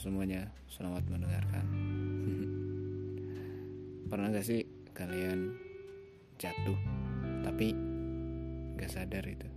semuanya, 0.00 0.44
selamat 0.68 1.08
mendengarkan. 1.08 1.64
Pernah 4.12 4.28
gak 4.28 4.44
sih 4.44 4.68
kalian 4.92 5.56
jatuh 6.36 6.76
tapi 7.40 7.72
gak 8.76 8.92
sadar 8.92 9.24
itu? 9.24 9.48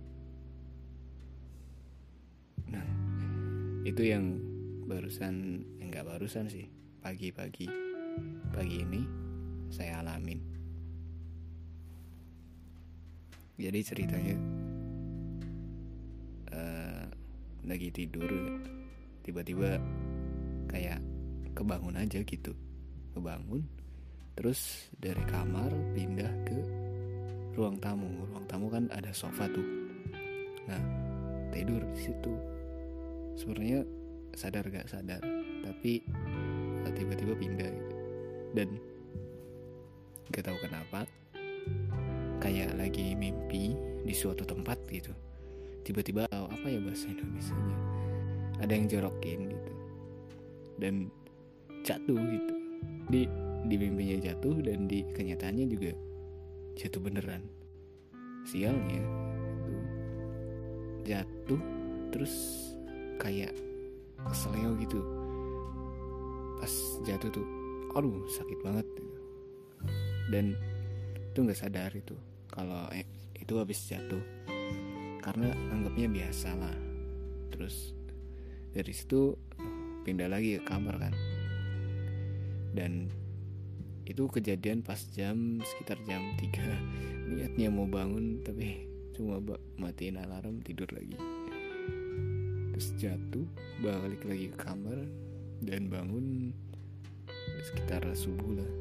Nah, 2.72 2.88
itu 3.84 4.00
yang 4.00 4.40
barusan, 4.88 5.64
enggak 5.84 6.08
barusan 6.08 6.48
sih, 6.48 6.72
pagi-pagi, 7.04 7.68
pagi 8.48 8.76
ini 8.80 9.04
saya 9.68 10.00
alamin. 10.00 10.40
Jadi 13.60 13.80
ceritanya 13.84 14.36
uh, 16.52 17.04
lagi 17.68 17.88
tidur 17.92 18.32
tiba-tiba 19.24 19.80
kayak 20.74 20.98
kebangun 21.54 21.94
aja 21.94 22.18
gitu. 22.26 22.50
Kebangun 23.14 23.62
terus 24.34 24.90
dari 24.98 25.22
kamar 25.30 25.70
pindah 25.94 26.32
ke 26.42 26.58
ruang 27.54 27.78
tamu. 27.78 28.10
Ruang 28.26 28.46
tamu 28.50 28.66
kan 28.66 28.90
ada 28.90 29.14
sofa 29.14 29.46
tuh. 29.46 29.62
Nah 30.66 30.82
tidur 31.54 31.78
di 31.94 32.00
situ. 32.02 32.34
Sebenarnya 33.38 33.86
sadar 34.34 34.66
gak 34.66 34.90
sadar 34.90 35.22
tapi 35.62 36.02
tiba-tiba 36.94 37.34
pindah 37.38 37.70
gitu. 37.70 37.96
dan 38.54 38.68
gak 40.34 40.46
tahu 40.46 40.58
kenapa 40.62 41.06
kayak 42.42 42.74
lagi 42.74 43.14
mimpi 43.14 43.78
di 44.02 44.14
suatu 44.14 44.42
tempat 44.42 44.82
gitu. 44.90 45.14
Tiba-tiba 45.86 46.26
apa 46.26 46.66
ya 46.66 46.82
bahasa 46.82 47.06
Indonesia 47.06 47.54
nya 47.54 47.78
ada 48.62 48.72
yang 48.72 48.86
jorokin 48.86 49.50
gitu 49.50 49.73
dan 50.78 51.10
jatuh 51.84 52.18
gitu. 52.18 52.54
Di 53.10 53.22
di 53.64 53.74
mimpinya 53.80 54.20
jatuh 54.20 54.60
dan 54.60 54.88
di 54.88 55.04
kenyataannya 55.12 55.66
juga 55.68 55.90
jatuh 56.76 57.00
beneran. 57.00 57.42
Sialnya 58.44 59.00
itu 59.00 59.74
jatuh 61.04 61.60
terus 62.12 62.34
kayak 63.20 63.52
keseleo 64.24 64.76
gitu. 64.80 65.00
Pas 66.60 66.72
jatuh 67.04 67.30
tuh 67.32 67.46
aduh 67.94 68.26
sakit 68.26 68.58
banget 68.66 68.86
gitu. 68.98 69.12
dan 70.32 70.56
itu 71.30 71.38
nggak 71.44 71.60
sadar 71.60 71.92
itu 71.94 72.16
kalau 72.50 72.90
eh, 72.90 73.06
itu 73.38 73.54
habis 73.60 73.80
jatuh. 73.86 74.22
Karena 75.24 75.52
anggapnya 75.72 76.08
biasa 76.10 76.52
lah. 76.52 76.76
Terus 77.48 77.96
dari 78.74 78.92
situ 78.92 79.32
pindah 80.04 80.28
lagi 80.28 80.60
ke 80.60 80.62
kamar 80.68 81.00
kan. 81.00 81.14
Dan 82.76 83.08
itu 84.04 84.28
kejadian 84.28 84.84
pas 84.84 85.00
jam 85.16 85.64
sekitar 85.64 85.96
jam 86.04 86.20
3 86.36 87.32
niatnya 87.32 87.72
mau 87.72 87.88
bangun 87.88 88.44
tapi 88.44 88.84
cuma 89.16 89.40
matiin 89.80 90.20
alarm 90.20 90.60
tidur 90.60 90.86
lagi. 90.92 91.16
Terus 92.76 92.88
jatuh 93.00 93.48
balik 93.80 94.28
lagi 94.28 94.52
ke 94.52 94.58
kamar 94.60 94.98
dan 95.64 95.88
bangun 95.88 96.52
sekitar 97.64 98.04
subuh 98.12 98.60
lah. 98.60 98.72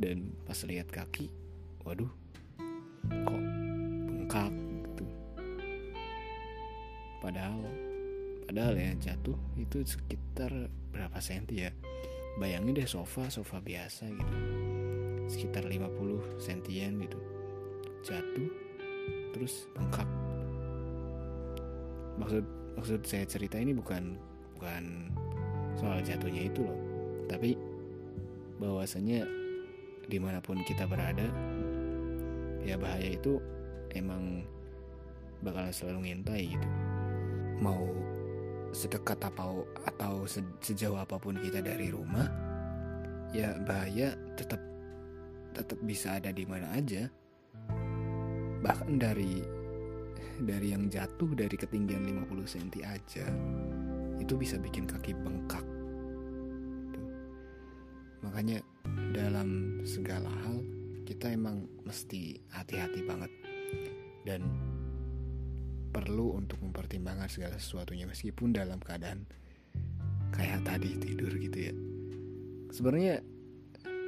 Dan 0.00 0.32
pas 0.48 0.56
lihat 0.64 0.88
kaki 0.88 1.28
waduh 1.84 2.10
kok 3.06 3.45
padahal 8.56 8.80
ya 8.80 9.12
jatuh 9.12 9.36
itu 9.60 9.84
sekitar 9.84 10.48
berapa 10.88 11.20
senti 11.20 11.68
ya. 11.68 11.76
Bayangin 12.40 12.72
deh 12.72 12.88
sofa 12.88 13.28
sofa 13.28 13.60
biasa 13.60 14.08
gitu. 14.08 14.34
Sekitar 15.28 15.68
50 15.68 16.40
sentian 16.40 16.96
gitu. 16.96 17.20
Jatuh 18.00 18.48
terus 19.36 19.68
bengkak. 19.76 20.08
Maksud 22.16 22.48
maksud 22.80 23.00
saya 23.04 23.28
cerita 23.28 23.60
ini 23.60 23.76
bukan 23.76 24.16
bukan 24.56 25.12
soal 25.76 26.00
jatuhnya 26.00 26.48
itu 26.48 26.64
loh. 26.64 26.80
Tapi 27.28 27.60
bahwasanya 28.56 29.28
di 30.08 30.16
mana 30.16 30.40
pun 30.40 30.64
kita 30.64 30.88
berada 30.88 31.28
ya 32.64 32.80
bahaya 32.80 33.20
itu 33.20 33.36
emang 33.92 34.48
bakal 35.44 35.68
selalu 35.68 36.08
ngintai 36.08 36.56
gitu. 36.56 36.68
Mau 37.60 38.15
sedekat 38.76 39.16
apa 39.24 39.64
atau 39.88 40.28
sejauh 40.60 41.00
apa 41.00 41.16
pun 41.16 41.40
kita 41.40 41.64
dari 41.64 41.88
rumah 41.88 42.28
ya 43.32 43.56
bahaya 43.64 44.12
tetap 44.36 44.60
tetap 45.56 45.80
bisa 45.80 46.20
ada 46.20 46.28
di 46.28 46.44
mana 46.44 46.68
aja. 46.76 47.08
Bahkan 48.60 49.00
dari 49.00 49.40
dari 50.36 50.76
yang 50.76 50.92
jatuh 50.92 51.32
dari 51.32 51.56
ketinggian 51.56 52.04
50 52.28 52.44
cm 52.44 52.84
aja 52.84 53.24
itu 54.20 54.36
bisa 54.36 54.60
bikin 54.60 54.84
kaki 54.84 55.16
bengkak. 55.16 55.64
Tuh. 56.92 57.08
makanya 58.20 58.60
dalam 59.16 59.80
segala 59.88 60.28
hal 60.44 60.60
kita 61.08 61.32
emang 61.32 61.64
mesti 61.88 62.36
hati-hati 62.52 63.00
banget. 63.08 63.32
Dan 64.28 64.44
perlu 65.96 66.36
untuk 66.36 66.60
mempertimbangkan 66.60 67.32
segala 67.32 67.56
sesuatunya 67.56 68.04
meskipun 68.04 68.52
dalam 68.52 68.76
keadaan 68.84 69.24
kayak 70.36 70.60
tadi 70.68 70.92
tidur 71.00 71.32
gitu 71.40 71.72
ya. 71.72 71.74
Sebenarnya 72.68 73.24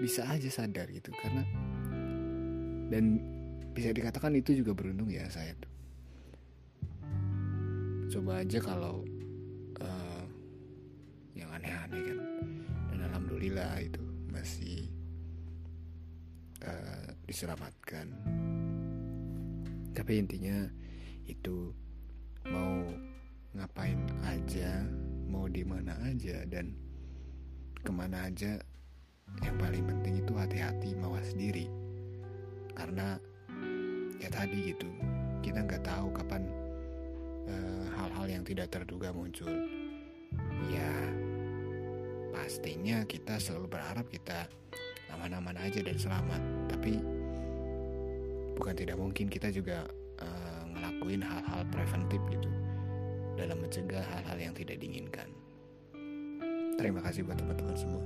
bisa 0.05 0.29
aja 0.29 0.53
sadar 0.53 0.93
gitu 0.93 1.09
karena 1.17 1.49
dan 2.93 3.17
bisa 3.73 3.89
dikatakan 3.97 4.37
itu 4.37 4.61
juga 4.61 4.77
beruntung 4.77 5.09
ya 5.09 5.25
saya 5.33 5.57
tuh 5.57 5.73
coba 8.09 8.41
aja 8.45 8.59
kalau 8.61 9.05
uh, 9.81 10.25
yang 11.33 11.49
aneh-aneh 11.57 12.03
kan. 12.05 12.19
Dan 12.93 12.99
alhamdulillah 13.09 13.81
itu 13.81 14.03
masih 14.33 14.89
uh, 16.65 17.09
diselamatkan. 17.29 18.13
Tapi 19.93 20.13
intinya 20.21 20.67
itu 21.29 21.71
mau 22.49 22.89
ngapain 23.53 24.01
aja 24.25 24.85
mau 25.29 25.45
di 25.45 25.61
mana 25.61 25.93
aja 26.09 26.41
dan 26.49 26.73
ke 27.85 27.93
mana 27.93 28.33
aja 28.33 28.57
yang 29.45 29.57
paling 29.61 29.85
penting 29.85 30.25
itu 30.25 30.33
hati-hati 30.33 30.97
mawas 30.97 31.37
diri. 31.37 31.69
Karena 32.73 33.21
ya 34.19 34.29
tadi 34.33 34.73
gitu 34.73 34.89
kita 35.45 35.63
nggak 35.63 35.85
tahu 35.85 36.11
kapan 36.11 36.43
eh, 37.47 37.85
hal-hal 37.95 38.27
uh, 38.27 38.33
yang 38.33 38.43
tidak 38.43 38.73
terduga 38.73 39.13
muncul. 39.13 39.53
Ya 40.73 40.93
pastinya 42.33 43.05
kita 43.05 43.37
selalu 43.37 43.69
berharap 43.79 44.09
kita 44.09 44.49
aman-aman 45.13 45.61
aja 45.61 45.85
dan 45.85 45.97
selamat. 46.01 46.43
Tapi 46.73 46.93
bukan 48.57 48.75
tidak 48.75 48.97
mungkin 48.99 49.29
kita 49.31 49.53
juga 49.53 49.87
ngelakuin 50.75 51.23
hal-hal 51.23 51.63
preventif 51.73 52.21
gitu 52.33 52.51
dalam 53.39 53.63
mencegah 53.63 54.03
hal-hal 54.03 54.39
yang 54.41 54.55
tidak 54.57 54.83
diinginkan. 54.83 55.31
Terima 56.79 57.03
kasih 57.03 57.27
buat 57.27 57.39
teman-teman 57.39 57.77
semua. 57.79 58.05